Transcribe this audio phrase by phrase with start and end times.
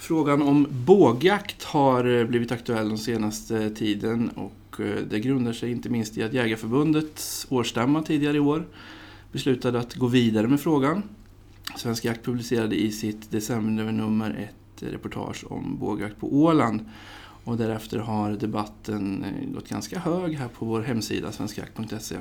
[0.00, 5.70] Frågan om bågjakt har eh, blivit aktuell den senaste tiden och eh, det grundar sig
[5.70, 8.66] inte minst i att Jägarförbundets årsstämma tidigare i år
[9.32, 11.02] beslutade att gå vidare med frågan.
[11.76, 16.84] Svensk Jakt publicerade i sitt decembernummer ett reportage om bågjakt på Åland
[17.44, 22.16] och därefter har debatten eh, gått ganska hög här på vår hemsida svenskjakt.se.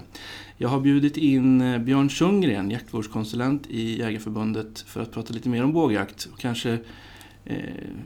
[0.58, 5.74] Jag har bjudit in Björn Sundgren, jaktvårdskonsulent i Jägarförbundet för att prata lite mer om
[5.74, 6.80] bågjakt och kanske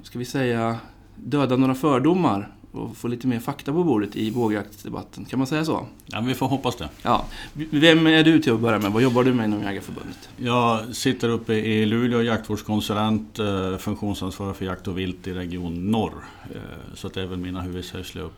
[0.03, 0.79] ska vi säga,
[1.15, 5.25] döda några fördomar och få lite mer fakta på bordet i bågjaktsdebatten.
[5.25, 5.85] Kan man säga så?
[6.05, 6.89] Ja, vi får hoppas det.
[7.01, 7.25] Ja.
[7.53, 8.91] Vem är du till att börja med?
[8.91, 10.29] Vad jobbar du med inom Jägarförbundet?
[10.37, 16.23] Jag sitter uppe i Luleå, jaktvårdskonsulent, eh, funktionsansvarig för jakt och vilt i Region Norr.
[16.55, 16.61] Eh,
[16.95, 18.29] så att det är väl mina huvudsakliga,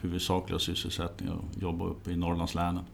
[0.00, 2.84] huvudsakliga sysselsättningar att jobba uppe i Norrlandslänen.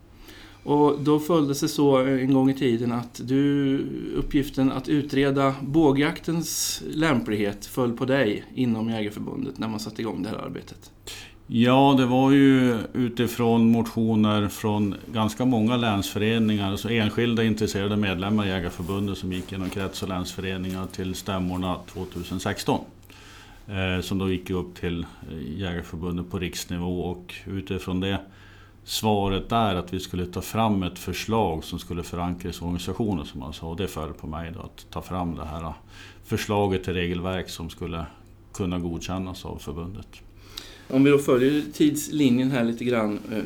[0.65, 3.79] Och då följde sig så en gång i tiden att du,
[4.17, 10.29] uppgiften att utreda bågjaktens lämplighet föll på dig inom Jägarförbundet när man satte igång det
[10.29, 10.91] här arbetet.
[11.47, 18.49] Ja, det var ju utifrån motioner från ganska många länsföreningar, alltså enskilda intresserade medlemmar i
[18.49, 22.81] Jägarförbundet som gick genom krets och länsföreningar till stämmorna 2016.
[23.69, 28.21] Eh, som då gick upp till eh, Jägarförbundet på riksnivå och utifrån det
[28.85, 33.41] svaret där att vi skulle ta fram ett förslag som skulle förankras i organisationen som
[33.41, 33.67] man sa.
[33.67, 35.73] Och det föll på mig då, att ta fram det här
[36.25, 38.07] förslaget till regelverk som skulle
[38.53, 40.09] kunna godkännas av förbundet.
[40.91, 43.19] Om vi då följer tidslinjen här lite grann.
[43.33, 43.43] Eh,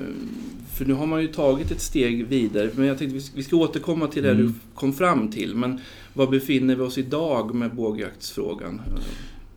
[0.77, 2.71] för nu har man ju tagit ett steg vidare.
[2.75, 4.47] Men jag tänkte vi ska återkomma till det mm.
[4.47, 5.55] du kom fram till.
[5.55, 5.81] Men
[6.15, 8.81] var befinner vi oss idag med bågjaktsfrågan?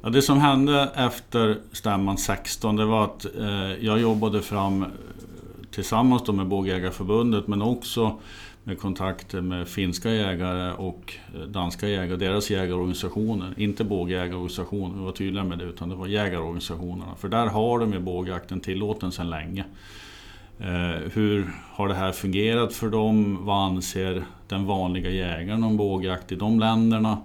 [0.02, 4.86] Ja, det som hände efter stämman 16 det var att eh, jag jobbade fram
[5.72, 8.20] tillsammans med Bågjägarförbundet men också
[8.64, 13.54] med kontakter med finska jägare och eh, danska jägare, deras jägarorganisationer.
[13.58, 17.16] Inte bågjägarorganisationer, vi var tydliga med det, utan det var jägarorganisationerna.
[17.18, 19.66] För där har de ju bågjakten tillåten sedan länge.
[20.60, 23.46] Eh, hur har det här fungerat för dem?
[23.46, 27.18] Vad anser den vanliga jägaren om bågjakt i de länderna?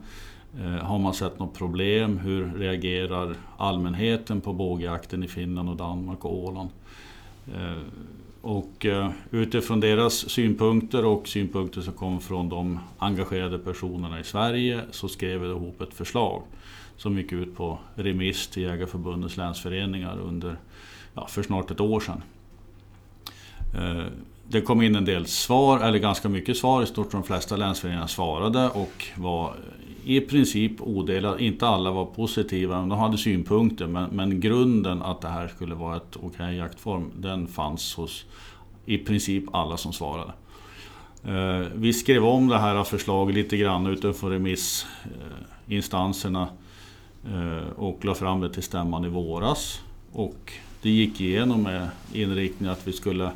[0.61, 2.19] Eh, har man sett något problem?
[2.19, 6.71] Hur reagerar allmänheten på bågjakten i Finland och Danmark och Åland?
[8.47, 14.81] Och eh, utifrån deras synpunkter och synpunkter som kom från de engagerade personerna i Sverige
[14.91, 16.43] så skrev vi ihop ett förslag
[16.97, 20.57] som gick ut på remiss till Jägarförbundets länsföreningar under,
[21.15, 22.23] ja, för snart ett år sedan.
[23.75, 24.05] Eh,
[24.49, 28.07] det kom in en del svar, eller ganska mycket svar, i stort de flesta länsföreningar
[28.07, 29.55] svarade och var
[30.07, 31.41] i princip odelat.
[31.41, 35.97] Inte alla var positiva, de hade synpunkter men, men grunden att det här skulle vara
[35.97, 38.25] ett okej okay jaktform, den fanns hos
[38.85, 40.33] i princip alla som svarade.
[41.25, 46.49] Eh, vi skrev om det här förslaget lite grann utifrån remissinstanserna
[47.25, 49.81] eh, och la fram det till stämman i våras.
[50.13, 50.53] Och
[50.83, 53.31] det gick igenom med inriktning att vi skulle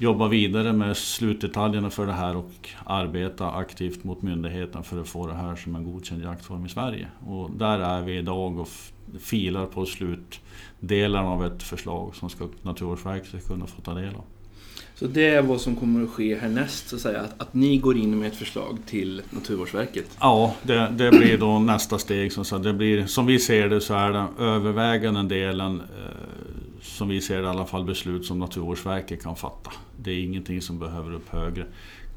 [0.00, 5.26] jobba vidare med slutdetaljerna för det här och arbeta aktivt mot myndigheten för att få
[5.26, 7.08] det här som en godkänd jaktform i Sverige.
[7.26, 8.68] Och där är vi idag och
[9.20, 14.24] filar på slutdelarna av ett förslag som ska, Naturvårdsverket ska kunna få ta del av.
[14.94, 17.20] Så det är vad som kommer att ske härnäst, så att säga?
[17.20, 20.16] Att, att ni går in med ett förslag till Naturvårdsverket?
[20.20, 22.32] Ja, det, det blir då nästa steg.
[22.32, 26.49] Så det blir, som vi ser det så är den övervägande delen eh,
[26.82, 29.70] som vi ser det i alla fall, beslut som Naturvårdsverket kan fatta.
[29.96, 31.66] Det är ingenting som behöver upp högre.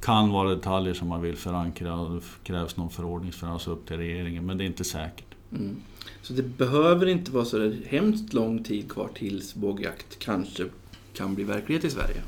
[0.02, 3.98] Kan vara detaljer som man vill förankra och det krävs någon förordningsförankring alltså upp till
[3.98, 5.26] regeringen, men det är inte säkert.
[5.52, 5.76] Mm.
[6.22, 10.64] Så det behöver inte vara så hemskt lång tid kvar tills bågjakt kanske
[11.14, 12.22] kan bli verklighet i Sverige?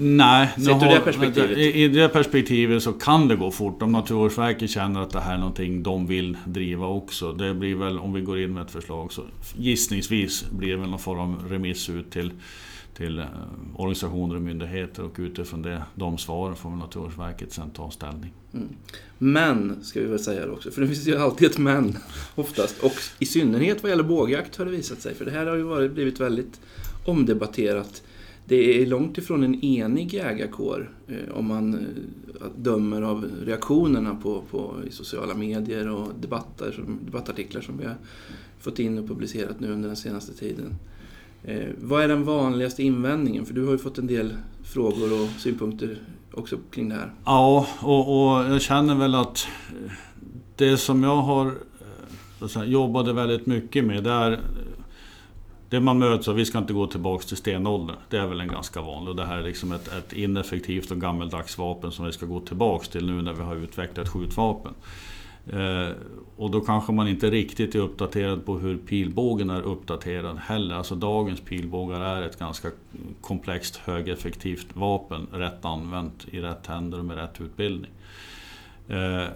[0.00, 1.58] Nej, Sett ur det perspektivet?
[1.58, 3.82] I, I det perspektivet så kan det gå fort.
[3.82, 7.32] Om Naturvårdsverket känner att det här är någonting de vill driva också.
[7.32, 9.22] Det blir väl, om vi går in med ett förslag, så
[9.56, 12.32] gissningsvis blir det väl någon form av remiss ut till,
[12.96, 13.24] till eh,
[13.76, 18.32] organisationer och myndigheter och utifrån det, de svaren får Naturvårdsverket sen ta ställning.
[18.54, 18.68] Mm.
[19.18, 21.98] Men, ska vi väl säga också, för det finns ju alltid ett men
[22.34, 22.78] oftast.
[22.82, 25.62] Och i synnerhet vad gäller bågjakt har det visat sig, för det här har ju
[25.62, 26.60] varit, blivit väldigt
[27.04, 28.02] omdebatterat
[28.48, 34.42] det är långt ifrån en enig jägarkår eh, om man eh, dömer av reaktionerna på,
[34.50, 37.96] på i sociala medier och debatter, som, debattartiklar som vi har
[38.60, 40.74] fått in och publicerat nu under den senaste tiden.
[41.44, 43.46] Eh, vad är den vanligaste invändningen?
[43.46, 44.32] För du har ju fått en del
[44.64, 45.98] frågor och synpunkter
[46.34, 47.12] också kring det här.
[47.24, 49.92] Ja, och, och jag känner väl att eh,
[50.56, 51.46] det som jag har
[52.40, 54.40] eh, säga, jobbade väldigt mycket med det är
[55.68, 57.96] det man möts av, vi ska inte gå tillbaka till stenåldern.
[58.08, 59.10] Det är väl en ganska vanlig.
[59.10, 62.40] Och det här är liksom ett, ett ineffektivt och gammeldags vapen som vi ska gå
[62.40, 64.74] tillbaka till nu när vi har utvecklat skjutvapen.
[65.52, 65.88] Eh,
[66.36, 70.74] och då kanske man inte riktigt är uppdaterad på hur pilbågen är uppdaterad heller.
[70.74, 72.70] Alltså dagens pilbågar är ett ganska
[73.20, 77.90] komplext högeffektivt vapen, rätt använt i rätt händer och med rätt utbildning.
[78.88, 79.28] Eh,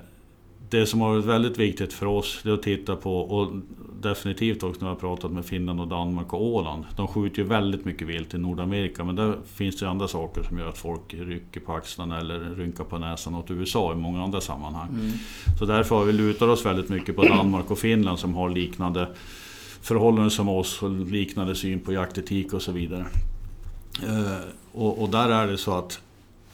[0.73, 3.53] det som har varit väldigt viktigt för oss det är att titta på, och
[4.01, 6.85] definitivt också när vi har pratat med Finland och Danmark och Åland.
[6.97, 10.59] De skjuter ju väldigt mycket vilt i Nordamerika men där finns det andra saker som
[10.59, 14.41] gör att folk rycker på axlarna eller rynkar på näsan åt USA i många andra
[14.41, 14.89] sammanhang.
[14.89, 15.11] Mm.
[15.59, 19.09] Så därför har vi lutat oss väldigt mycket på Danmark och Finland som har liknande
[19.83, 23.07] förhållanden som oss och liknande syn på jaktetik och så vidare.
[24.03, 26.01] Eh, och, och där är det så att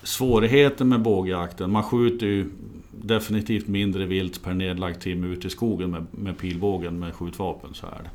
[0.02, 2.50] svårigheten med bågjakten, man skjuter ju
[2.90, 7.74] definitivt mindre vilt per nedlagd timme ute i skogen med, med pilbågen med skjutvapen.
[7.74, 8.10] Så här.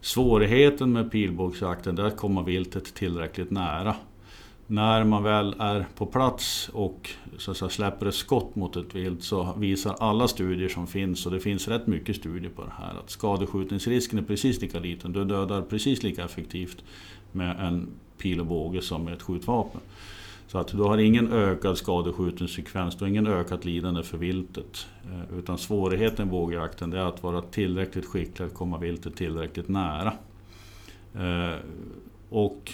[0.00, 3.94] Svårigheten med pilbågsjakten är att komma viltet tillräckligt nära.
[4.66, 8.94] När man väl är på plats och så att säga, släpper ett skott mot ett
[8.94, 12.72] vilt så visar alla studier som finns, och det finns rätt mycket studier på det
[12.78, 15.12] här, att skadeskjutningsrisken är precis lika liten.
[15.12, 16.84] Du dödar precis lika effektivt
[17.32, 17.88] med en
[18.18, 19.80] pil och båge som med ett skjutvapen.
[20.46, 24.86] Så att du har ingen ökad skadeskjutningssekvens, du har ingen ökat lidande för viltet.
[25.04, 30.12] Eh, utan svårigheten i vågjakten är att vara tillräckligt skicklig att komma viltet tillräckligt nära.
[31.14, 31.56] Eh,
[32.28, 32.72] och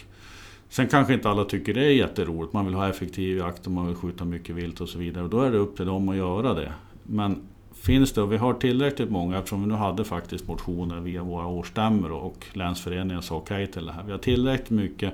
[0.73, 3.87] Sen kanske inte alla tycker det är jätteroligt, man vill ha effektiv jakt och man
[3.87, 5.25] vill skjuta mycket vilt och så vidare.
[5.25, 6.73] Och då är det upp till dem att göra det.
[7.03, 7.43] Men
[7.73, 11.47] finns det, och vi har tillräckligt många, eftersom vi nu hade faktiskt motioner via våra
[11.47, 14.03] årsstämmor och länsföreningen sa okej okay till det här.
[14.03, 15.13] Vi har tillräckligt mycket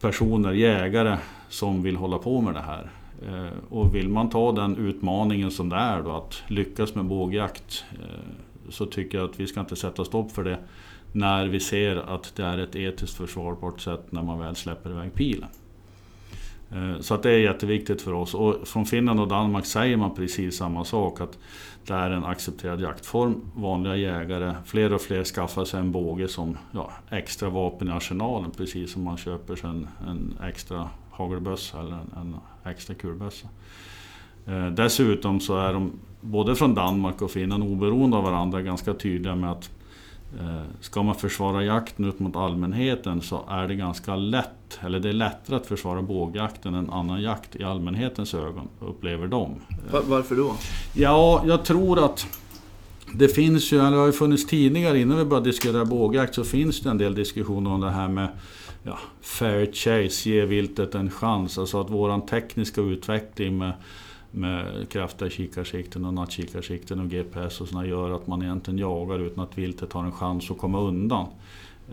[0.00, 1.18] personer, jägare,
[1.48, 2.90] som vill hålla på med det här.
[3.26, 7.84] Eh, och vill man ta den utmaningen som det är då, att lyckas med bågjakt,
[7.92, 10.58] eh, så tycker jag att vi ska inte sätta stopp för det
[11.12, 15.14] när vi ser att det är ett etiskt försvarbart sätt när man väl släpper iväg
[15.14, 15.48] pilen.
[16.72, 18.34] Eh, så att det är jätteviktigt för oss.
[18.34, 21.20] Och från Finland och Danmark säger man precis samma sak.
[21.20, 21.38] Att
[21.86, 23.40] det är en accepterad jaktform.
[23.54, 28.50] Vanliga jägare, fler och fler skaffar sig en båge som ja, extra vapen i arsenalen.
[28.50, 32.36] Precis som man köper sig en, en extra hagelbössa eller en, en
[32.70, 33.48] extra kulbössa.
[34.46, 39.34] Eh, dessutom så är de både från Danmark och Finland oberoende av varandra ganska tydliga
[39.34, 39.70] med att
[40.80, 45.12] ska man försvara jakten ut mot allmänheten så är det ganska lätt, eller det är
[45.12, 49.54] lättare att försvara bågjakten än annan jakt i allmänhetens ögon, upplever de.
[50.04, 50.54] Varför då?
[50.94, 52.26] Ja, jag tror att
[53.14, 56.44] det finns ju, eller det har ju funnits tidigare innan vi började diskutera bågjakt så
[56.44, 58.28] finns det en del diskussioner om det här med
[58.82, 61.58] ja, fair chase, ge viltet en chans.
[61.58, 63.72] Alltså att våran tekniska utveckling med
[64.30, 69.44] med kraftiga kikarsikten och nattkikarsikten och GPS och sådana gör att man egentligen jagar utan
[69.44, 71.26] att viltet har en chans att komma undan.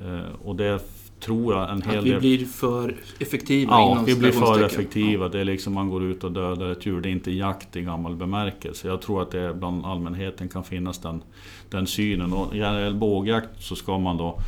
[0.02, 0.80] Eh, och det
[1.20, 3.72] tror jag en hel Att vi blir för effektiva?
[3.72, 5.30] Ja, vi blir för effektiva.
[5.30, 7.02] Det är liksom man går ut och dödar ett djur.
[7.02, 8.88] Det är inte jakt i gammal bemärkelse.
[8.88, 11.22] Jag tror att det bland allmänheten kan finnas den,
[11.70, 12.34] den synen.
[12.34, 14.40] Och i bågjakt så ska man då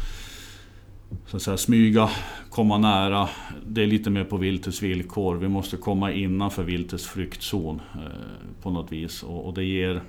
[1.26, 2.10] så att säga, smyga,
[2.50, 3.30] komma nära.
[3.66, 5.36] Det är lite mer på viltets villkor.
[5.36, 9.24] Vi måste komma innanför viltets flyktzon eh, på något vis.
[9.24, 10.02] Och, och, det ger...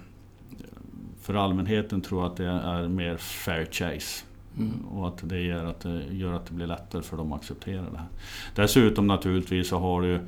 [1.21, 4.25] För allmänheten tror jag att det är mer fair chase.
[4.59, 4.85] Mm.
[4.85, 7.83] Och att det gör att det, gör att det blir lättare för dem att acceptera
[7.91, 8.09] det här.
[8.55, 10.21] Dessutom naturligtvis så har du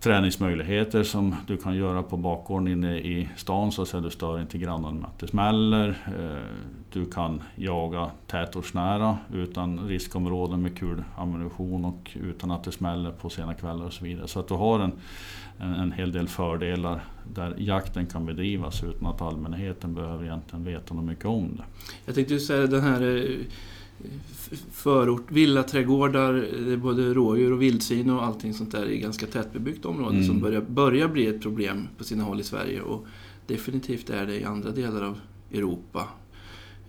[0.00, 4.58] träningsmöjligheter som du kan göra på bakgården inne i stan så att du stör inte
[4.58, 5.88] grannarna med att det smäller.
[5.88, 6.56] Eh,
[6.92, 13.54] du kan jaga tätortsnära utan riskområden med kulammunition och utan att det smäller på sena
[13.54, 14.28] kvällar och så vidare.
[14.28, 14.92] Så att du har en,
[15.58, 17.04] en, en hel del fördelar
[17.34, 21.64] där jakten kan bedrivas utan att allmänheten behöver egentligen veta något mycket om det.
[22.06, 23.46] Jag tänkte säga den här eh,
[24.72, 26.32] förort, villaträdgårdar,
[26.66, 30.26] det är både rådjur och vildsvin och allting sånt där i ganska tätbebyggt område mm.
[30.26, 33.06] som börjar, börjar bli ett problem på sina håll i Sverige och
[33.46, 35.18] definitivt är det i andra delar av
[35.52, 36.08] Europa.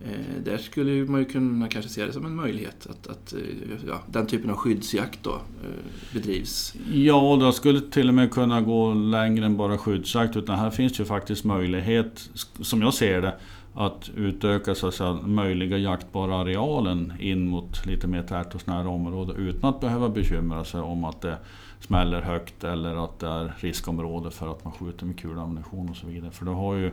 [0.06, 3.40] Eh, där skulle man ju kunna kanske se det som en möjlighet att, att eh,
[3.88, 6.74] ja, den typen av skyddsjakt då, eh, bedrivs.
[6.94, 11.00] Ja, det skulle till och med kunna gå längre än bara skyddsjakt utan här finns
[11.00, 12.30] ju faktiskt möjlighet,
[12.62, 13.36] som jag ser det,
[13.78, 19.70] att utöka så att säga, möjliga jaktbara arealen in mot lite mer tätortsnära områden utan
[19.70, 21.38] att behöva bekymra sig om att det
[21.80, 26.08] smäller högt eller att det är riskområde för att man skjuter med kulammunition och så
[26.08, 26.32] vidare.
[26.32, 26.92] För det har ju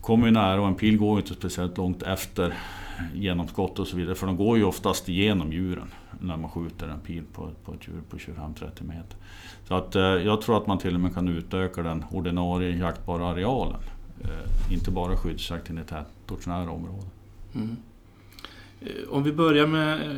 [0.00, 2.54] kommer ju nära och en pil går ju inte speciellt långt efter
[3.14, 4.14] genomskott och så vidare.
[4.14, 7.88] För de går ju oftast igenom djuren när man skjuter en pil på, på ett
[7.88, 9.16] djur på 25-30 meter.
[9.68, 13.26] Så att, eh, jag tror att man till och med kan utöka den ordinarie jaktbara
[13.26, 13.80] arealen.
[14.20, 17.10] Eh, inte bara skyddsjakt i tätortsnära områden.
[17.54, 17.76] Mm.
[18.80, 20.16] Eh, om vi börjar med, eh,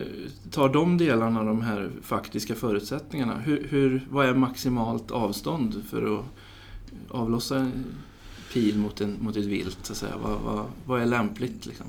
[0.50, 3.38] tar de delarna, de här faktiska förutsättningarna.
[3.38, 6.24] Hur, hur, vad är maximalt avstånd för att
[7.08, 7.70] avlossa
[8.52, 9.78] pil mot, en, mot ett vilt?
[9.82, 10.14] Så att säga?
[10.22, 11.66] Vad, vad, vad är lämpligt?
[11.66, 11.86] Liksom?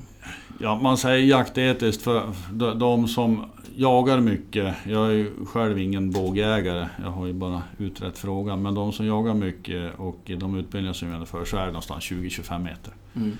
[0.58, 2.32] Ja, man säger jaktetiskt för
[2.74, 3.44] de som
[3.76, 4.74] jagar mycket.
[4.86, 6.88] Jag är ju själv ingen bågjägare.
[7.02, 8.62] Jag har ju bara utrett frågan.
[8.62, 11.66] Men de som jagar mycket och i de utbildningar som jag genomför så är det
[11.66, 12.92] någonstans 20-25 meter.
[13.14, 13.32] Mm.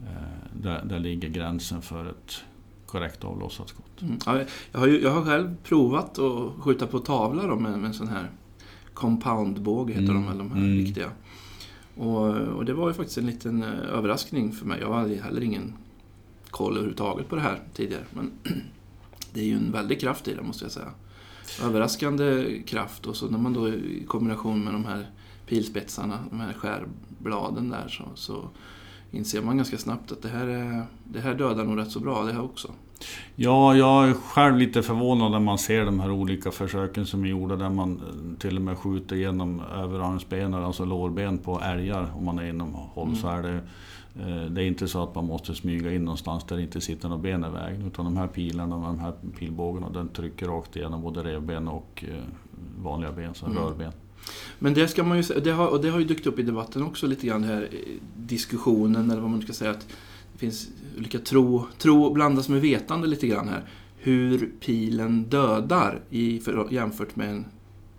[0.00, 2.42] Eh, där, där ligger gränsen för ett
[2.86, 4.02] korrekt avlossat skott.
[4.02, 4.18] Mm.
[4.26, 4.40] Ja,
[4.72, 7.94] jag, har ju, jag har själv provat att skjuta på tavla då med, med en
[7.94, 8.30] sån här
[8.94, 10.26] compoundbåge, heter mm.
[10.26, 10.76] de de här mm.
[10.76, 11.10] riktiga.
[11.96, 14.80] Och, och, det var ju faktiskt en liten eh, överraskning för mig.
[14.80, 15.74] Jag hade heller ingen
[16.50, 18.04] koll överhuvudtaget på det här tidigare.
[18.10, 18.32] Men
[19.32, 20.90] det är ju en väldig kraft i det, måste jag säga.
[21.62, 25.10] Överraskande kraft och så när man då i kombination med de här
[25.46, 28.48] pilspetsarna, de här skärbladen där, så, så
[29.10, 32.24] inser man ganska snabbt att det här, är, det här dödar nog rätt så bra
[32.24, 32.72] det här också.
[33.36, 37.28] Ja, jag är själv lite förvånad när man ser de här olika försöken som är
[37.28, 42.24] gjorda där man eh, till och med skjuter genom överarmsben, alltså lårben på älgar om
[42.24, 43.08] man är inom håll.
[43.08, 43.20] Mm.
[43.20, 43.60] Så är det,
[44.20, 47.08] eh, det är inte så att man måste smyga in någonstans där det inte sitter
[47.08, 47.86] några ben i vägen.
[47.86, 52.22] Utan de här pilarna, de här pilbågarna, den trycker rakt igenom både revben och eh,
[52.82, 53.58] vanliga ben, så mm.
[53.58, 53.92] rörben.
[54.58, 56.82] Men det ska man ju det har, och det har ju dykt upp i debatten
[56.82, 57.68] också lite grann, här
[58.16, 59.70] diskussionen eller vad man ska säga.
[59.70, 59.86] att
[60.36, 63.68] finns olika tro, tro blandas med vetande lite grann här.
[63.96, 67.44] Hur pilen dödar i, för, jämfört med en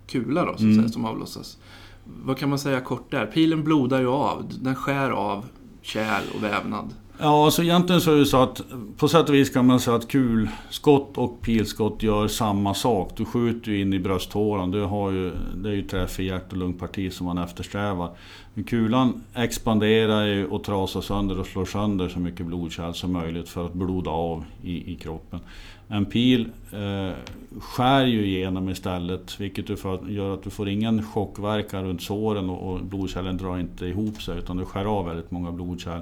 [0.06, 0.76] kula då, så mm.
[0.76, 1.58] säga, som avlossas.
[2.04, 3.26] Vad kan man säga kort där?
[3.26, 5.44] Pilen blodar ju av, den skär av
[5.82, 6.94] kärl och vävnad.
[7.18, 8.62] Ja, alltså egentligen så är det så att
[8.96, 13.12] på sätt och vis kan man säga att kulskott och pilskott gör samma sak.
[13.16, 16.52] Du skjuter ju in i brösthålan, du har ju, det är ju träff i hjärt
[16.52, 18.10] och lungparti som man eftersträvar.
[18.54, 23.48] Men kulan expanderar ju och trasar sönder och slår sönder så mycket blodkärl som möjligt
[23.48, 25.40] för att bloda av i, i kroppen.
[25.88, 27.14] En pil eh,
[27.60, 29.76] skär ju igenom istället vilket du
[30.08, 34.38] gör att du får ingen chockverkan runt såren och, och blodkärlen drar inte ihop sig
[34.38, 36.00] utan du skär av väldigt många blodkärl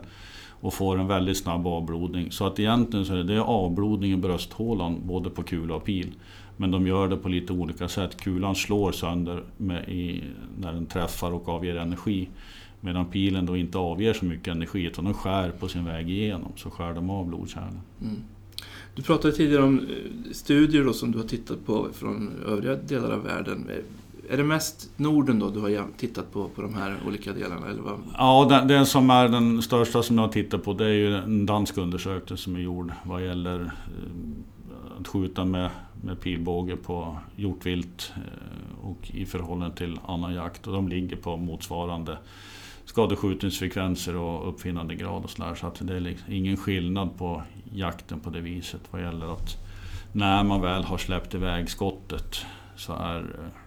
[0.64, 2.30] och får en väldigt snabb avblodning.
[2.30, 6.12] Så att egentligen så är det avblodning i brösthålan både på kula och pil.
[6.56, 8.20] Men de gör det på lite olika sätt.
[8.20, 9.44] Kulan slår sönder
[9.88, 10.22] i,
[10.58, 12.28] när den träffar och avger energi.
[12.80, 16.52] Medan pilen då inte avger så mycket energi utan de skär på sin väg igenom.
[16.56, 17.80] Så skär de av blodkärlen.
[18.02, 18.16] Mm.
[18.94, 23.10] Du pratade tidigare om eh, studier då som du har tittat på från övriga delar
[23.10, 23.70] av världen.
[24.30, 27.66] Är det mest Norden då du har tittat på, på de här olika delarna?
[27.66, 28.00] Eller vad?
[28.18, 31.16] Ja, den, den, som är den största som jag har tittat på det är ju
[31.16, 35.70] en dansk undersökning som är gjord vad gäller eh, att skjuta med,
[36.02, 40.66] med pilbåge på hjortvilt eh, och i förhållande till annan jakt.
[40.66, 42.18] Och de ligger på motsvarande
[42.84, 45.54] skadeskjutningsfrekvenser och uppfinnandegrad och sådär.
[45.54, 49.56] Så att det är liksom ingen skillnad på jakten på det viset vad gäller att
[50.12, 53.63] när man väl har släppt iväg skottet så är eh,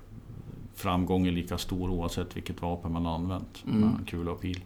[0.78, 3.64] framgången lika stor oavsett vilket vapen man har använt.
[3.68, 4.06] Mm.
[4.06, 4.60] Kula och pil.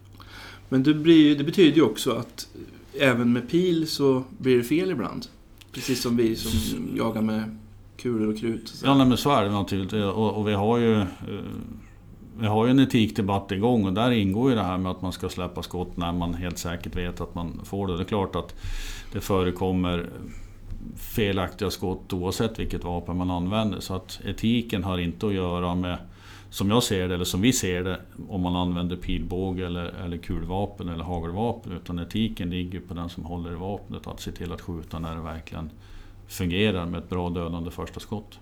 [0.70, 2.48] Men det, blir, det betyder ju också att
[3.00, 5.26] även med pil så blir det fel ibland.
[5.72, 7.58] Precis som vi som jagar med
[7.98, 8.68] kulor och krut.
[8.68, 8.86] Så.
[8.86, 10.04] Ja, nej, men så är det naturligtvis.
[10.04, 11.06] Och, och vi har ju eh,
[12.40, 15.12] vi har ju en etikdebatt igång och där ingår ju det här med att man
[15.12, 17.98] ska släppa skott när man helt säkert vet att man får det.
[17.98, 18.56] Det är klart att
[19.14, 20.10] det förekommer
[20.96, 23.80] felaktiga skott oavsett vilket vapen man använder.
[23.80, 25.98] Så att etiken har inte att göra med,
[26.50, 30.18] som jag ser det, eller som vi ser det, om man använder pilbåge eller, eller
[30.18, 31.72] kulvapen eller hagelvapen.
[31.72, 35.16] Utan etiken ligger på den som håller i vapnet, att se till att skjuta när
[35.16, 35.70] det verkligen
[36.28, 38.40] fungerar med ett bra dödande första skott.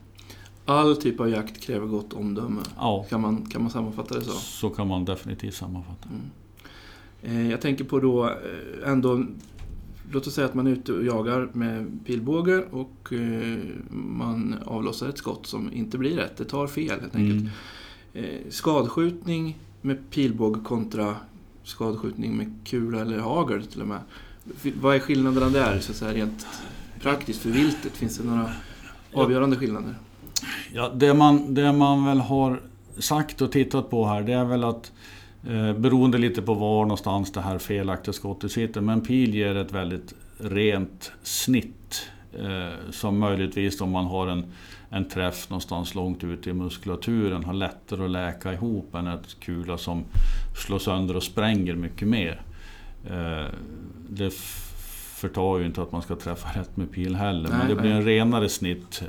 [0.66, 2.62] All typ av jakt kräver gott omdöme.
[2.78, 3.06] Ja.
[3.10, 4.32] Kan, man, kan man sammanfatta det så?
[4.32, 6.10] Så kan man definitivt sammanfatta.
[6.10, 6.32] Mm.
[7.22, 9.26] Eh, jag tänker på då eh, ändå
[10.12, 13.58] Låt oss säga att man är ute och jagar med pilbåge och eh,
[13.90, 16.38] man avlossar ett skott som inte blir rätt.
[16.38, 17.40] Det tar fel helt enkelt.
[17.40, 17.50] Mm.
[18.14, 21.16] Eh, skadskjutning med pilbåge kontra
[21.64, 24.00] skadskjutning med kula eller hagel till och med.
[24.82, 26.48] Vad är skillnaderna där så att säga, rent
[27.02, 27.92] praktiskt för viltet?
[27.92, 28.52] Finns det några
[29.14, 29.96] avgörande skillnader?
[30.74, 32.62] Ja, det, man, det man väl har
[32.98, 34.92] sagt och tittat på här det är väl att
[35.78, 38.82] beroende lite på var någonstans det här felaktiga skottet sitter.
[38.82, 42.10] Men pil ger ett väldigt rent snitt.
[42.38, 44.46] Eh, som möjligtvis om man har en,
[44.90, 49.78] en träff någonstans långt ut i muskulaturen har lättare att läka ihop än ett kula
[49.78, 50.04] som
[50.66, 52.42] slår sönder och spränger mycket mer.
[53.10, 53.54] Eh,
[54.10, 54.34] det
[55.16, 57.50] förtar ju inte att man ska träffa rätt med pil heller.
[57.50, 59.04] Nej, men det blir en renare snitt.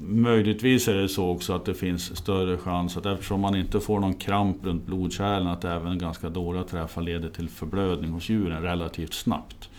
[0.00, 4.00] Möjligtvis är det så också att det finns större chans att eftersom man inte får
[4.00, 9.14] någon kramp runt blodkärlen att även ganska dåliga träffar leder till förblödning hos djuren relativt
[9.14, 9.70] snabbt.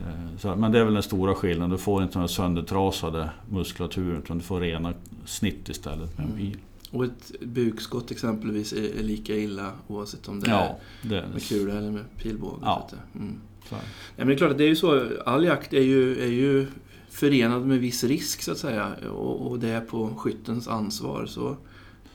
[0.00, 4.22] Eh, så, men det är väl den stora skillnaden, du får inte den söndertrasade muskulaturen
[4.22, 6.56] utan du får rena snitt istället med en pil.
[6.90, 11.42] Och ett bukskott exempelvis är, är, lika illa oavsett om det Ja, är det, med
[11.42, 12.60] kula eller med pilbåge.
[12.62, 12.88] Ja.
[13.14, 13.40] Mm.
[13.70, 13.76] Ja,
[14.16, 15.08] men det är klart att det är ju så.
[15.26, 16.66] All jakt är ju, är ju
[17.10, 18.94] förenad med viss risk så att säga.
[19.12, 21.26] Och, och det är på skyttens ansvar.
[21.26, 21.56] Så,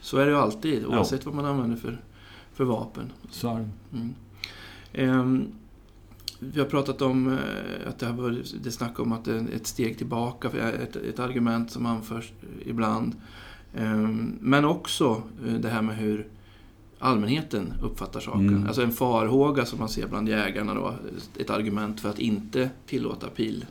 [0.00, 2.00] så är det ju alltid oavsett vad man använder för,
[2.52, 3.12] för vapen.
[3.30, 3.50] Så.
[3.92, 4.14] Mm.
[4.92, 5.48] Ehm,
[6.38, 9.66] vi har pratat om eh, att det varit det snack om att det är ett
[9.66, 12.32] steg tillbaka, för ett, ett argument som anförs
[12.64, 13.14] ibland.
[13.74, 16.28] Ehm, men också eh, det här med hur
[16.98, 18.48] allmänheten uppfattar saken.
[18.48, 18.66] Mm.
[18.66, 20.94] Alltså en farhåga som man ser bland jägarna då,
[21.38, 23.64] ett argument för att inte tillåta pil,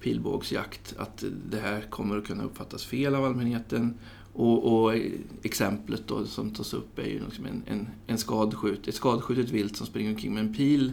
[0.00, 0.94] pilbågsjakt.
[0.98, 3.94] Att det här kommer att kunna uppfattas fel av allmänheten.
[4.32, 4.94] Och, och
[5.42, 9.76] exemplet då som tas upp är ju liksom en, en, en skadskjut, ett skadskjutet vilt
[9.76, 10.92] som springer omkring med en pil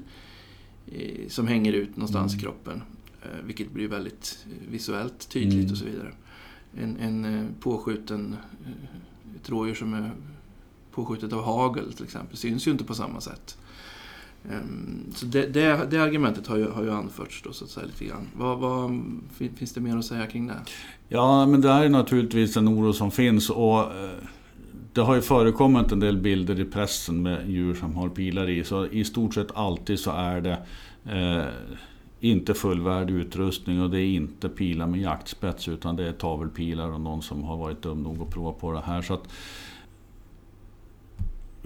[0.88, 2.44] eh, som hänger ut någonstans i Mm.
[2.44, 2.82] kroppen.
[3.22, 5.72] Eh, vilket blir väldigt eh, visuellt tydligt Mm.
[5.72, 6.14] och så vidare.
[6.78, 8.36] En, en eh, påskjuten
[8.66, 10.12] eh, ett rådjur som är
[10.92, 13.58] påskjutet av hagel till exempel syns ju inte på samma sätt.
[14.52, 17.86] Ehm, så det, det, det argumentet har ju, har ju anförts då så att säga
[17.86, 18.28] lite grann.
[18.36, 19.02] Vad, vad,
[19.56, 20.54] finns det mer att säga kring det?
[21.08, 24.10] Ja, men det här är naturligtvis en oro som finns och eh,
[24.94, 28.64] det har ju förekommit en del bilder i pressen med djur som har pilar i.
[28.64, 30.58] Så i stort sett alltid så är det
[31.06, 31.46] eh,
[32.20, 37.02] inte fullvärdig utrustning och det är inte pilar med jaktspets utan det är tavelpilar och
[37.02, 39.02] någon som har varit dum nog att prova på det här.
[39.02, 39.30] Så att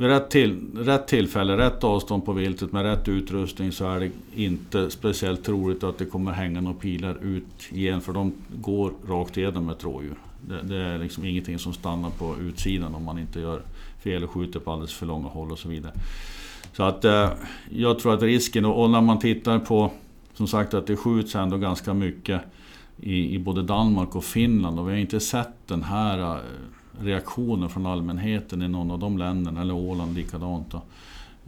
[0.02, 4.12] vid rätt, till, rätt tillfälle, rätt avstånd på viltet med rätt utrustning så är det
[4.36, 9.38] inte speciellt troligt att det kommer hänga några pilar ut igen för de går rakt
[9.38, 10.16] igenom ett rådjur.
[10.42, 13.62] Det, det är liksom ingenting som stannar på utsidan om man inte gör
[14.04, 15.94] fel och skjuter på alldeles för långa håll och så vidare.
[16.74, 17.30] Så att eh,
[17.70, 19.92] jag tror att risken, och, när man tittar på
[20.34, 22.42] som sagt att det skjuts ändå ganska mycket
[23.00, 26.42] i, i både Danmark och Finland och vi har inte sett den här eh,
[27.00, 30.72] reaktioner från allmänheten i någon av de länderna, eller Åland likadant.
[30.72, 30.82] Då.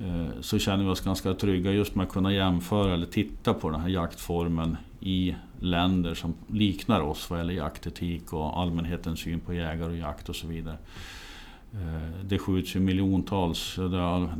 [0.03, 3.69] Eh, så känner vi oss ganska trygga just med att kunna jämföra eller titta på
[3.69, 9.53] den här jaktformen i länder som liknar oss vad gäller jaktetik och allmänhetens syn på
[9.53, 10.77] jägare och jakt och så vidare.
[11.73, 13.77] Eh, det skjuts ju miljontals,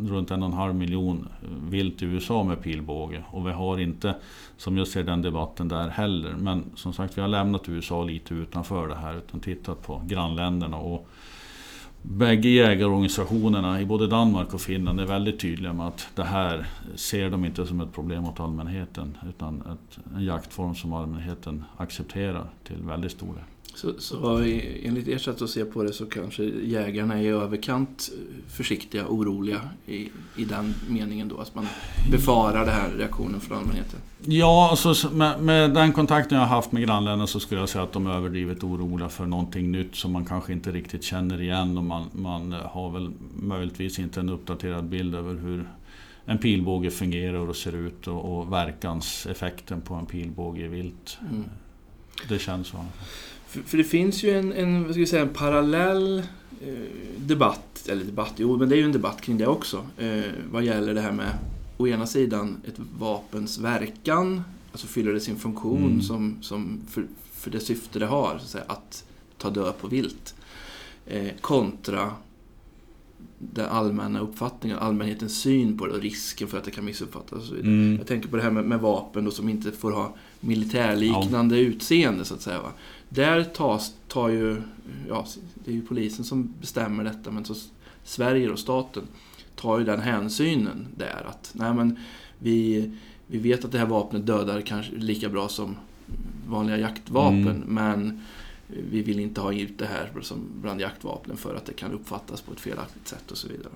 [0.07, 3.23] runt en och en halv miljon eh, vilt i USA med pilbåge.
[3.31, 4.15] Och vi har inte,
[4.57, 8.33] som jag ser den debatten där heller, men som sagt vi har lämnat USA lite
[8.33, 10.77] utanför det här utan tittat på grannländerna.
[10.77, 11.07] Och
[12.05, 17.29] Bägge jägarorganisationerna i både Danmark och Finland är väldigt tydliga med att det här ser
[17.29, 22.83] de inte som ett problem åt allmänheten utan ett, en jaktform som allmänheten accepterar till
[22.83, 23.52] väldigt stor del.
[23.75, 24.37] Så, så
[24.83, 28.09] enligt ert sätt att se på det så kanske jägarna är i överkant
[28.47, 31.67] försiktiga, oroliga i, i den meningen då, att man
[32.11, 33.99] befarar den här reaktionen från allmänheten.
[34.25, 37.83] Ja, alltså, med, med den kontakten jag har haft med grannländerna så skulle jag säga
[37.83, 41.77] att de är överdrivet oroliga för någonting nytt som man kanske inte riktigt känner igen
[41.77, 45.69] och man, man har väl möjligtvis inte en uppdaterad bild över hur
[46.25, 51.17] en pilbåge fungerar och ser ut och, och verkanseffekten på en pilbåge i vilt.
[51.31, 51.43] Mm.
[52.29, 52.85] Det känns så.
[53.53, 56.19] För, för det finns ju en, en, vad ska vi säga, en parallell
[56.61, 56.73] eh,
[57.17, 60.63] debatt, eller debatt, jo men det är ju en debatt kring det också, eh, vad
[60.63, 61.37] gäller det här med
[61.77, 66.01] å ena sidan ett vapens verkan, alltså fyller det sin funktion Mm.
[66.01, 69.05] som, som för, för det syfte det har, så att, säga, att
[69.37, 70.35] ta död på vilt,
[71.05, 72.11] eh, kontra
[73.39, 77.51] den allmänna uppfattningen, allmänhetens syn på det och risken för att det kan missuppfattas.
[77.51, 77.95] Mm.
[77.97, 82.25] Jag tänker på det här med, med vapen då, som inte får ha militärliknande utseende
[82.25, 82.61] så att säga.
[82.61, 82.71] Va?
[83.13, 84.61] Där tas, tar ju,
[85.09, 85.25] ja,
[85.65, 87.55] det är ju polisen som bestämmer detta, men så
[88.03, 89.03] Sverige och staten
[89.55, 91.97] tar ju den hänsynen där att nej men
[92.39, 92.89] vi,
[93.27, 95.75] vi vet att det här vapnet dödar kanske lika bra som
[96.47, 97.59] vanliga jaktvapen, Mm.
[97.67, 98.21] men
[98.91, 102.41] vi vill inte ha ut det här som bland jaktvapnen för att det kan uppfattas
[102.41, 103.73] på ett felaktigt sätt och så vidare.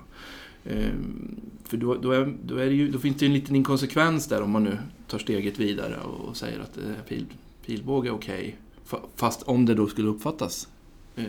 [0.64, 3.56] Ehm, För då, då, är, då, är det ju, då finns det ju en liten
[3.56, 7.26] inkonsekvens där om man nu tar steget vidare och säger att eh, pil,
[7.66, 8.56] pilbåge är okej.
[8.58, 8.67] Fa-
[9.16, 10.68] Fast om det då skulle uppfattas
[11.16, 11.24] eh,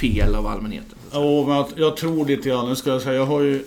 [0.00, 0.98] fel av allmänheten.
[1.12, 3.64] Ja, men jag tror lite grann, nu ska jag säga, jag har ju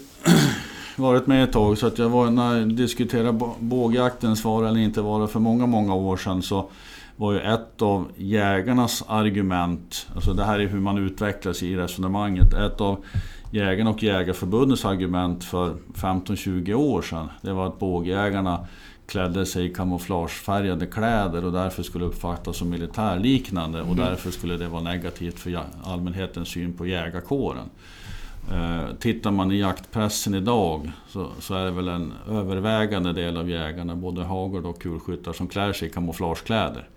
[0.96, 5.02] varit med ett tag så att jag var, när jag diskuterade bågjaktens vara eller inte
[5.02, 6.70] vara för många, många år sedan så
[7.16, 12.54] var ju ett av jägarnas argument, alltså det här är hur man utvecklas i resonemanget,
[12.54, 13.04] ett av
[13.52, 18.68] jägarna och jägarförbundets argument för 15-20 år sedan, det var att bågjägarna
[19.08, 23.98] klädde sig i kamouflagefärgade kläder och därför skulle uppfattas som militärliknande och Mm.
[24.06, 27.70] därför skulle det vara negativt för allmänhetens syn på jägarkåren.
[28.52, 33.50] Eh, Tittar man i jaktpressen idag så, så är det väl en övervägande del av
[33.50, 36.88] jägarna, både hagel och kulskyttar, som klär sig i kamouflagekläder.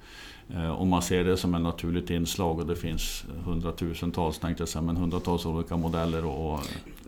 [0.55, 4.68] Eh, och man ser det som ett naturligt inslag och det finns hundratusentals, tänkte jag
[4.68, 6.25] säga, men hundratals olika modeller.
[6.25, 6.61] Och, och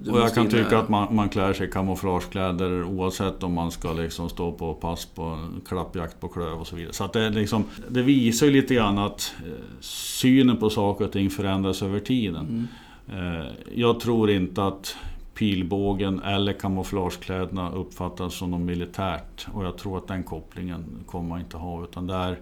[0.05, 4.53] jag kan tycka att man, man klär sig kamouflagekläder oavsett om man ska liksom stå
[4.53, 6.93] på pass på klappjakt på klöv och så vidare.
[6.93, 11.13] Så att det, liksom, det visar ju lite grann att eh, synen på saker och
[11.13, 12.47] ting förändras över tiden.
[12.47, 12.67] Mm.
[13.75, 14.97] Jag tror inte att
[15.35, 19.47] pilbågen eller kamouflagekläderna uppfattas som något militärt.
[19.53, 21.85] Och jag tror att den kopplingen kommer man inte ha.
[21.85, 22.39] Utan där,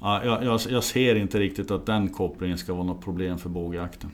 [0.00, 3.48] ja, jag, jag, jag, ser inte riktigt att den kopplingen ska vara något problem för
[3.48, 4.10] bågjakten.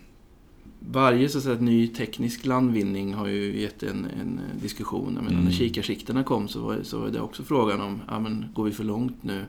[0.78, 5.12] Varje så att säga, ny teknisk landvinning har ju gett en, en diskussion.
[5.14, 5.44] Men mm.
[5.44, 8.72] När kikarsikterna kom så var, så var det också frågan om, ja, men, går vi
[8.72, 9.44] för långt nu?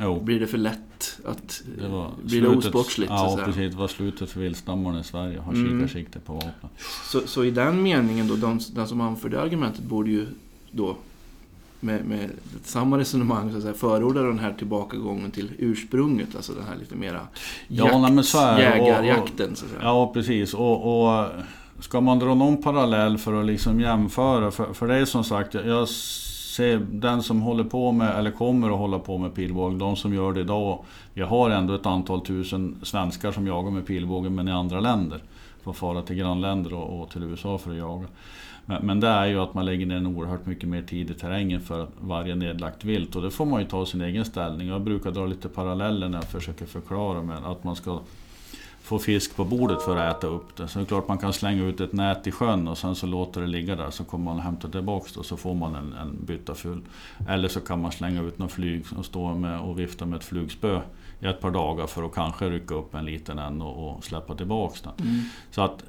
[0.00, 0.20] Jo.
[0.20, 1.20] Blir det för lätt?
[1.24, 3.10] Att, det var blir slutet, det osportsligt?
[3.10, 3.72] Ja, så precis.
[3.72, 5.80] Det var slutet för viltstammarna i Sverige, att ha mm.
[5.80, 6.70] kikarsikte på vapen.
[7.04, 10.26] Så, så i den meningen då, de, den som anförde argumentet borde ju
[10.70, 10.96] då
[11.80, 12.30] med, med
[12.64, 16.94] samma resonemang så att säga, förordar den här tillbakagången till ursprunget, alltså den här lite
[16.94, 17.20] mera
[17.68, 19.52] jakt, ja, men så här, jägarjakten.
[19.52, 19.82] Och, så att säga.
[19.82, 20.54] Ja, precis.
[20.54, 21.28] Och, och
[21.80, 25.54] ska man dra någon parallell för att liksom jämföra, för, för det är som sagt,
[25.54, 25.88] jag
[26.56, 30.14] se den som håller på med, eller kommer att hålla på med pilbåge, de som
[30.14, 30.84] gör det idag.
[31.14, 35.20] Vi har ändå ett antal tusen svenskar som jagar med pilbåge, men i andra länder.
[35.62, 38.06] Får fara till grannländer och, och till USA för att jaga.
[38.66, 41.60] Men, men, det är ju att man lägger ner oerhört mycket mer tid i terrängen
[41.60, 43.16] för varje nedlagt vilt.
[43.16, 44.68] Och det får man ju ta sin egen ställning.
[44.68, 48.00] Jag brukar dra lite paralleller när jag försöker förklara med att man ska
[48.86, 50.68] få fisk på bordet för att äta upp det.
[50.68, 53.06] Så det är klart man kan slänga ut ett nät i sjön och sen så
[53.06, 55.92] låter det ligga där så kommer man hämta tillbaka det och så får man en,
[55.92, 56.82] en bytta full.
[57.28, 60.24] Eller så kan man slänga ut någon flyg och stå med och vifta med ett
[60.24, 60.80] flugspö
[61.20, 64.34] i ett par dagar för att kanske rycka upp en liten en och, och släppa
[64.34, 65.06] tillbaka den.
[65.08, 65.22] Mm.
[65.50, 65.84] Så att,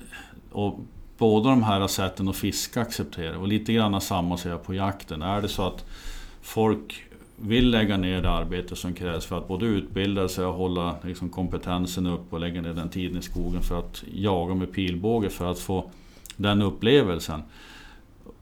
[0.52, 0.80] och
[1.18, 5.22] båda de här sätten att fiska accepterar och lite grann samma ser jag på jakten.
[5.22, 5.86] Är det så att
[6.42, 7.04] folk
[7.36, 11.30] vill lägga ner det arbete som krävs för att både utbilda sig och hålla liksom,
[11.30, 15.52] kompetensen upp och lägga ner den tiden i skogen för att jaga med pilbåge för
[15.52, 15.90] att få
[16.36, 17.42] den upplevelsen.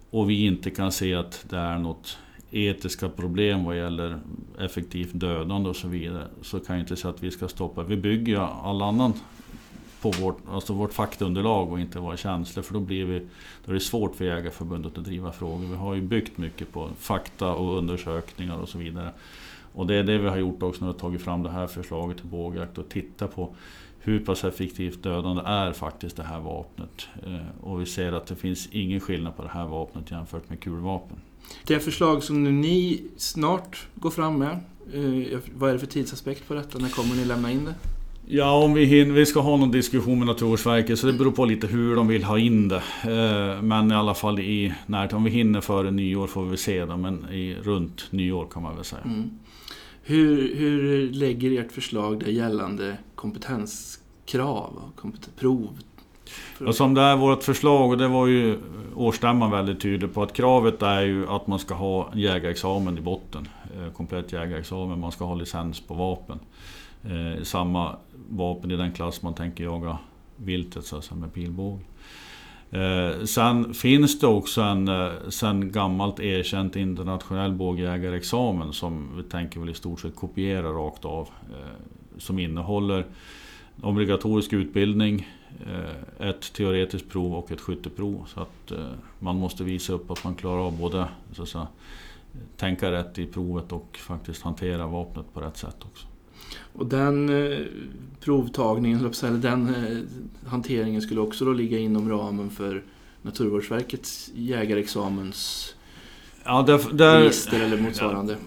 [0.09, 2.17] Och vi inte kan se att det är något
[2.51, 4.19] etiska problem vad gäller
[4.59, 6.27] effektivt dödande och så vidare.
[6.41, 7.83] Så kan jag inte säga att vi ska stoppa.
[7.83, 9.13] Vi bygger ju all annan
[10.05, 12.63] på vårt, alltså vårt faktaunderlag och inte våra känslor.
[12.63, 13.19] För då, blir vi,
[13.65, 15.65] då är det svårt för Jägarförbundet att driva frågor.
[15.65, 19.11] Vi har ju byggt mycket på fakta och undersökningar och så vidare.
[19.73, 21.67] Och det är det vi har gjort också när vi har tagit fram det här
[21.67, 23.55] förslaget till bågjakt och tittat på
[23.99, 27.07] hur pass effektivt dödande är faktiskt det här vapnet.
[27.25, 30.59] Eh, och vi ser att det finns ingen skillnad på det här vapnet jämfört med
[30.59, 31.17] kulvapen.
[31.67, 34.51] Det förslag som ni snart går fram med,
[34.93, 36.77] eh, vad är det för tidsaspekt på detta?
[36.77, 37.94] När kommer ni lämna in det?
[38.27, 41.45] Ja, om vi hinner, vi ska ha någon diskussion med Naturvårdsverket så det beror på
[41.45, 42.83] lite hur de vill ha in det.
[43.03, 46.85] Eh, men i alla fall i närtid, om vi hinner före nyår får vi se
[46.85, 49.01] det, men i, runt nyår kan man väl säga.
[49.01, 49.29] Mm.
[50.03, 55.79] Hur, hur lägger ert förslag det gällande kompetenskrav och kompetensprov?
[56.59, 58.57] Ja, som det är vårt förslag, och det var ju
[58.95, 63.47] årsstämman väldigt tydlig på, att kravet är ju att man ska ha jägarexamen i botten.
[63.75, 66.39] Eh, komplett jägarexamen, man ska ha licens på vapen.
[67.09, 67.95] Eh, samma
[68.29, 69.97] vapen i den klass man tänker jaga
[70.35, 71.83] viltet så med pilbåge.
[72.71, 79.59] Eh, sen finns det också en eh, sen gammalt erkänt internationell bågjägarexamen som vi tänker
[79.59, 81.29] väl i stort sett kopiera rakt av.
[81.49, 83.05] Eh, som innehåller
[83.81, 85.27] obligatorisk utbildning,
[85.65, 88.25] eh, ett teoretiskt prov och ett skytteprov.
[88.27, 91.67] Så att eh, man måste visa upp att man klarar av både så att säga,
[92.57, 96.07] tänka rätt i provet och faktiskt hantera vapnet på rätt sätt också.
[96.73, 97.59] Och den eh,
[98.19, 102.83] provtagningen, eller den eh, hanteringen skulle också då ligga inom ramen för
[103.21, 105.75] Naturvårdsverkets jägarexamens
[106.47, 108.37] Ja, där, där, register eller motsvarande?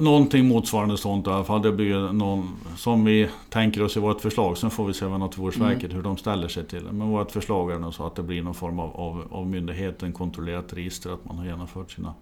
[0.00, 1.62] Någonting motsvarande sånt i alla fall.
[1.62, 4.58] Det blir någon, som vi tänker oss i vårt förslag.
[4.58, 5.96] Sen får vi se vad Naturvårdsverket, mm.
[5.96, 6.92] hur de ställer sig till det.
[6.92, 10.12] Men vårt förslag är nog så att det blir någon form av, av, av myndigheten
[10.12, 12.14] kontrollerat register, att man har genomfört sina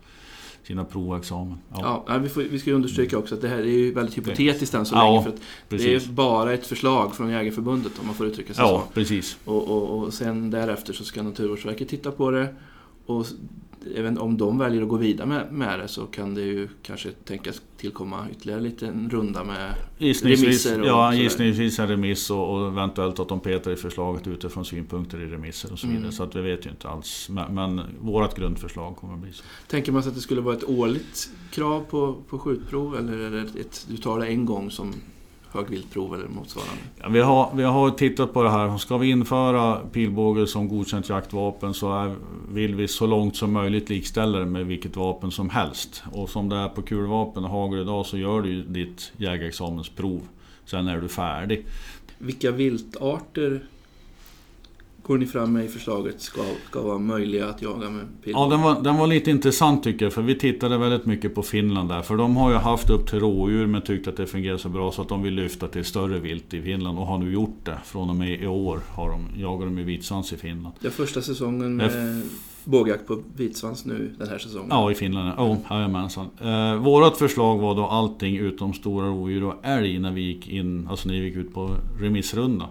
[0.70, 1.58] sina provexamen.
[1.72, 2.04] Ja.
[2.06, 4.86] ja vi, får, vi ska understryka också att det här är ju väldigt hypotetiskt än
[4.86, 5.22] så ja, länge.
[5.68, 8.94] För det är bara ett förslag från Jägarförbundet om man får uttrycka sig ja, så.
[8.94, 9.38] Precis.
[9.44, 12.54] Och, och, och sen därefter så ska Naturvårdsverket titta på det.
[13.06, 13.26] Och
[13.96, 17.10] även om de väljer att gå vidare med, med det så kan det ju kanske
[17.10, 20.80] tänkas tillkomma ytterligare lite en runda med remisser.
[20.80, 25.20] Och ja, gissningsvis en remiss och, och, eventuellt att de petar i förslaget utifrån synpunkter
[25.22, 26.02] i remisser och så vidare.
[26.02, 26.12] Mm.
[26.12, 27.28] Så att vi vet ju inte alls.
[27.30, 29.44] Men, men vårt grundförslag kommer att bli så.
[29.68, 33.30] Tänker man sig att det skulle vara ett årligt krav på, på skjutprov eller är
[33.30, 34.94] det ett, du tar det en gång som
[35.52, 36.82] högviltprov eller motsvarande?
[37.02, 38.78] Ja, vi, har, vi har tittat på det här.
[38.78, 42.14] Ska vi införa pilbåge som godkänt jaktvapen så är,
[42.52, 46.02] vill vi så långt som möjligt likställa det med vilket vapen som helst.
[46.12, 50.20] Och som det är på kulvapen och hagel idag så gör du ditt jägarexamensprov.
[50.64, 51.66] Sen är du färdig.
[52.18, 53.60] Vilka viltarter
[55.10, 58.44] går ni fram med i förslaget ska, ska vara möjliga att jaga med pilbåge?
[58.44, 61.42] Ja, den var, den var lite intressant tycker jag, för vi tittade väldigt mycket på
[61.42, 62.02] Finland där.
[62.02, 64.92] För de har ju haft upp till rådjur men tyckt att det fungerar så bra
[64.92, 67.78] så att de vill lyfta till större vilt i Finland och har nu gjort det.
[67.84, 70.74] Från och med i år har de, jagar de med vitsvans i Finland.
[70.80, 72.22] Det är första säsongen med
[72.64, 74.68] bågjakt på vitsvans nu den här säsongen.
[74.70, 75.32] Ja, i Finland.
[75.36, 76.26] Ja, oh, jajamensan.
[76.40, 80.88] Eh, vårat förslag var då allting utom stora rovdjur och älg när vi gick in,
[80.90, 82.68] alltså när vi gick ut på remissrunda.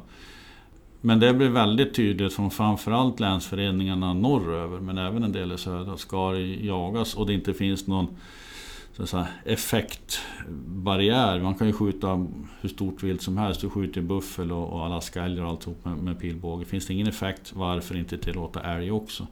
[1.01, 5.97] Men det blir väldigt tydligt från framförallt länsföreningarna norröver men även en del i södra
[5.97, 8.07] ska det jagas och det inte finns någon
[8.93, 11.39] så att säga, effektbarriär.
[11.39, 12.27] Man kan ju skjuta
[12.61, 13.61] hur stort vilt som helst.
[13.61, 16.65] Du skjuter buffel och, och alaskaälgar och alltihop med, med pilbåge.
[16.65, 19.27] Finns det ingen effekt, varför inte tillåta älg också?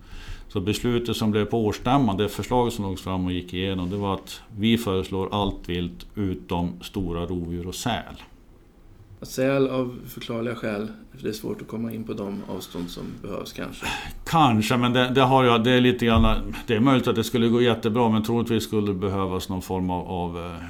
[0.48, 3.98] Så beslutet som blev på årsstämman, det förslaget som lades fram och gick igenom, det
[3.98, 8.16] var att vi föreslår allt vilt utom stora rovdjur och säl.
[9.22, 10.88] Säl av förklarliga skäl,
[11.22, 13.86] det är svårt att komma in på de avstånd som behövs kanske.
[14.26, 16.54] Kanske, men det, det, har jag, det är lite grann...
[16.68, 19.90] Det är möjligt att det skulle gå jättebra, men troligtvis skulle det behövas någon form
[19.90, 20.64] av, av eh,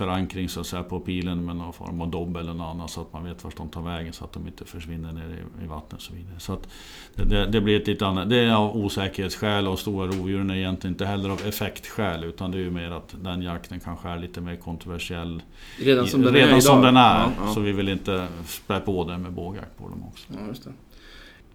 [0.00, 3.00] förankring så att säga, på pilen med någon form av dobb eller något annat så
[3.00, 5.28] att man vet vart de tar vägen så att de inte försvinner ner
[5.60, 6.34] i, i vattnet och så vidare.
[6.38, 6.68] Så att
[7.14, 8.30] det, det, blir ett lite annat.
[8.30, 12.58] Det är av osäkerhetsskäl och stora rovdjuren är egentligen inte heller av effektskäl utan det
[12.58, 15.42] är ju mer att den jakten kanske är lite mer kontroversiell.
[15.78, 16.88] Redan som den redan är som idag.
[16.88, 17.20] den är.
[17.20, 17.54] Ja, ja.
[17.54, 19.32] Så vi vill inte spä på det med
[19.70, 20.26] bågjakt på dem också.
[20.28, 20.72] Ja, just det.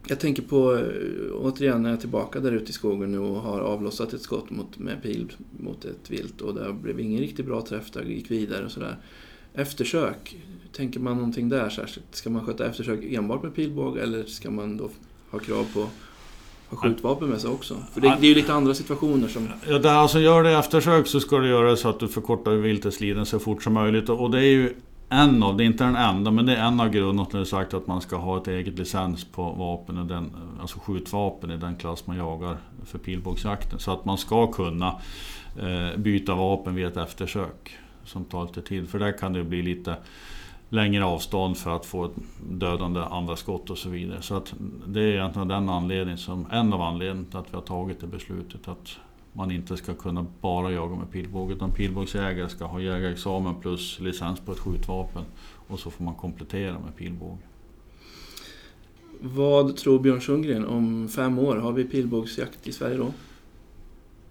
[0.07, 3.41] Jag tänker på, eh, återigen när jag är tillbaka där ute i skogen nu och
[3.41, 7.45] har avlossat ett skott mot, med pil mot ett vilt och det blev ingen riktigt
[7.45, 8.97] bra träff där, gick vidare och sådär.
[9.53, 10.37] Eftersök,
[10.71, 12.15] tänker man någonting där särskilt?
[12.15, 14.89] Ska man sköta eftersök enbart med pilbåge eller ska man då
[15.31, 15.87] ha krav på
[16.69, 17.77] ha skjutvapen med sig också?
[17.93, 19.47] För det, det är ju lite andra situationer som...
[19.67, 22.51] Ja, där, alltså gör det eftersök så ska du göra det så att du förkortar
[22.51, 24.09] viltets lidande så fort som möjligt.
[24.09, 24.73] Och det är ju
[25.09, 27.73] en av, det är inte den enda, men det är en av grunderna till sagt
[27.73, 31.75] att man ska ha ett eget licens på vapen, och den, alltså skjutvapen i den
[31.75, 33.79] klass man jagar för pilbågsjakten.
[33.79, 34.95] Så att man ska kunna
[35.61, 38.89] eh, byta vapen vid ett eftersök som tar lite tid.
[38.89, 39.95] För där kan det bli lite
[40.69, 42.15] längre avstånd för att få ett
[42.49, 44.21] dödande andra skott och så vidare.
[44.21, 44.53] Så att
[44.87, 48.07] det är egentligen den anledningen som, en av anledningarna till att vi har tagit det
[48.07, 48.97] beslutet att
[49.35, 54.39] man inte ska kunna bara jaga med pilbåge utan pilbågsjägare ska ha jägarexamen plus licens
[54.39, 55.23] på ett skjutvapen
[55.67, 57.41] och så får man komplettera med pilbåge.
[59.21, 61.55] Vad tror Björn Sundgren om fem år?
[61.55, 63.11] Har vi pilbågsjakt i Sverige då?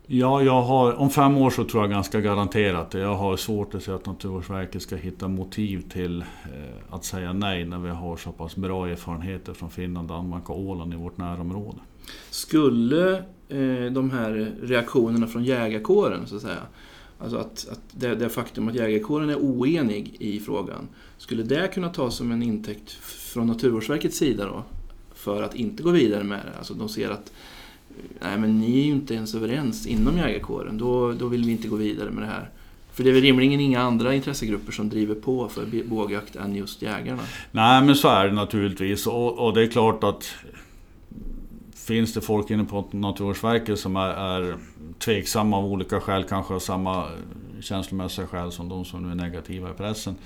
[0.06, 2.98] Ja, jag har, om fem år så tror jag ganska garanterat det.
[2.98, 7.64] Jag har svårt att se att Naturvårdsverket ska hitta motiv till eh, att säga nej
[7.64, 11.78] när vi har så pass bra erfarenheter från Finland, Danmark och Åland i vårt närområde.
[12.30, 16.62] Skulle eh, de här reaktionerna från jägarkåren, så att säga,
[17.18, 21.88] alltså att, att det, det faktum att jägarkåren är oenig i frågan, skulle det kunna
[21.88, 24.62] tas som en intäkt från Naturvårdsverkets sida då?
[25.14, 26.58] För att inte gå vidare med det?
[26.58, 27.32] Alltså de ser att
[28.20, 31.68] nej men ni är ju inte ens överens inom jägarkåren, då, då vill vi inte
[31.68, 32.50] gå vidare med det här.
[32.92, 36.82] För det är väl rimligen inga andra intressegrupper som driver på för bågjakt än just
[36.82, 37.22] jägarna?
[37.52, 39.06] Nej, men så är det naturligtvis.
[39.06, 40.34] Och, och det är klart att
[41.86, 44.56] finns det folk inne på Naturvårdsverket som är, är
[44.98, 47.08] tveksamma av olika skäl, kanske av samma
[47.60, 50.16] känslomässiga skäl som de som nu är negativa i pressen,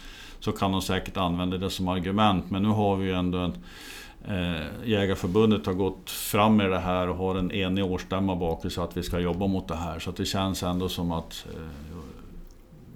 [0.41, 2.51] så kan de säkert använda det som argument.
[2.51, 3.53] Men nu har vi ju ändå en
[4.29, 8.85] eh, Jägarförbundet har gått fram med det här och har en enig årsstämma bakom sig
[8.85, 9.99] att vi ska jobba mot det här.
[9.99, 11.61] Så att det känns ändå som att eh,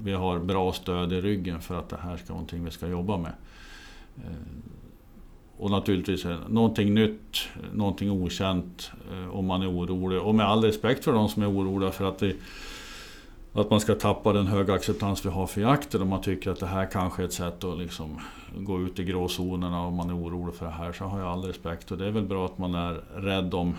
[0.00, 2.86] vi har bra stöd i ryggen för att det här ska vara någonting vi ska
[2.86, 3.32] jobba med.
[4.16, 4.71] Eh,
[5.62, 10.20] och naturligtvis eh, någonting nytt, eh, någonting okänt eh, om man är orolig.
[10.20, 12.36] Och med all respekt för de som är oroliga för att, det,
[13.52, 16.02] att man ska tappa den höga acceptans vi har för jakten.
[16.02, 18.20] Om man tycker att det här kanske är ett sätt att liksom
[18.56, 20.92] gå ut i gråzonerna om man är orolig för det här.
[20.92, 21.90] Så har jag all respekt.
[21.90, 23.74] Och det är väl bra att man är rädd om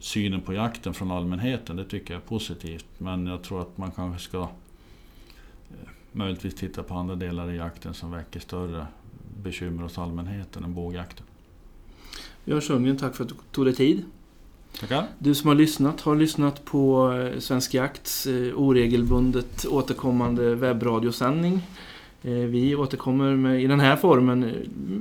[0.00, 1.76] synen på jakten från allmänheten.
[1.76, 2.86] Det tycker jag är positivt.
[2.98, 4.48] Men jag tror att man kanske ska
[6.12, 8.86] möjligtvis titta på andra delar i jakten som väcker större
[9.42, 11.26] bekymmer hos allmänheten än bågjakten.
[12.44, 14.04] Björn Sundgren, tack för att du tog dig tid.
[14.80, 15.06] Tackar.
[15.18, 21.60] Du som har lyssnat har lyssnat på eh, Svensk Jakts eh, oregelbundet återkommande webbradiosändning.
[22.22, 24.54] Eh, Vi återkommer med, i den här formen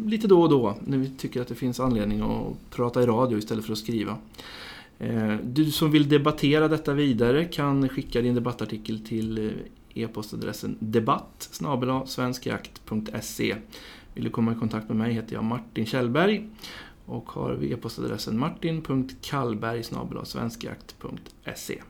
[0.05, 3.37] lite då och då när vi tycker att det finns anledning att prata i radio
[3.37, 4.17] istället för att skriva.
[5.43, 9.53] Du som vill debattera detta vidare kan skicka din debattartikel till
[9.93, 11.49] e-postadressen debatt
[12.05, 13.55] svenskjakt.se.
[14.17, 16.49] Vill du komma i kontakt med mig heter jag Martin Kjellberg
[17.05, 19.83] och har e-postadressen martin.kallberg
[20.23, 21.81] svenskjakt.se.